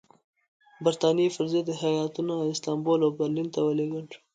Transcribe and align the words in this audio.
برټانیې 0.83 1.27
پر 1.35 1.45
ضد 1.53 1.67
هیاتونه 1.81 2.33
استانبول 2.53 2.99
او 3.05 3.11
برلین 3.19 3.47
ته 3.53 3.59
ولېږل 3.63 4.05
شول. 4.13 4.21